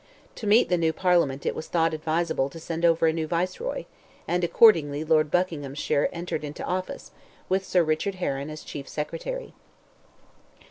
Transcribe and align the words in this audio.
To 0.37 0.47
meet 0.47 0.67
the 0.69 0.79
new 0.79 0.91
Parliament 0.93 1.45
it 1.45 1.53
was 1.53 1.67
thought 1.67 1.93
advisable 1.93 2.49
to 2.49 2.59
send 2.59 2.83
over 2.83 3.05
a 3.05 3.13
new 3.13 3.27
Viceroy, 3.27 3.85
and 4.27 4.43
accordingly 4.43 5.03
Lord 5.03 5.29
Buckinghamshire 5.29 6.09
entered 6.11 6.43
into 6.43 6.63
office, 6.65 7.11
with 7.49 7.63
Sir 7.63 7.83
Richard 7.83 8.15
Heron 8.15 8.49
as 8.49 8.63
chief 8.63 8.89
secretary. 8.89 9.53